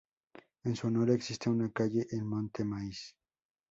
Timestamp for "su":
0.75-0.87